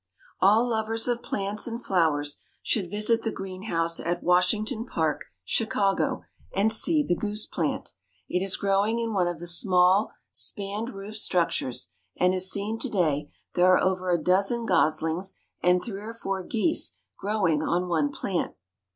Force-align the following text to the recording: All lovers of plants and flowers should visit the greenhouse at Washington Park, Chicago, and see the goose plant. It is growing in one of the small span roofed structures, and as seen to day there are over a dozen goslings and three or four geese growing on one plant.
All 0.39 0.67
lovers 0.67 1.07
of 1.07 1.21
plants 1.21 1.67
and 1.67 1.79
flowers 1.79 2.39
should 2.63 2.89
visit 2.89 3.21
the 3.21 3.31
greenhouse 3.31 3.99
at 3.99 4.23
Washington 4.23 4.83
Park, 4.83 5.25
Chicago, 5.45 6.23
and 6.55 6.73
see 6.73 7.03
the 7.03 7.15
goose 7.15 7.45
plant. 7.45 7.93
It 8.27 8.43
is 8.43 8.57
growing 8.57 8.97
in 8.97 9.13
one 9.13 9.27
of 9.27 9.37
the 9.37 9.45
small 9.45 10.11
span 10.31 10.85
roofed 10.85 11.17
structures, 11.17 11.91
and 12.17 12.33
as 12.33 12.49
seen 12.49 12.79
to 12.79 12.89
day 12.89 13.29
there 13.53 13.67
are 13.77 13.83
over 13.83 14.09
a 14.09 14.17
dozen 14.17 14.65
goslings 14.65 15.35
and 15.61 15.83
three 15.83 16.01
or 16.01 16.15
four 16.15 16.41
geese 16.41 16.97
growing 17.15 17.61
on 17.61 17.87
one 17.87 18.11
plant. 18.11 18.55